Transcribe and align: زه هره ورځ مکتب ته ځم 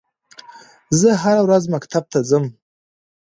زه 0.99 1.09
هره 1.23 1.41
ورځ 1.45 1.63
مکتب 1.73 2.03
ته 2.11 2.19
ځم 2.29 2.45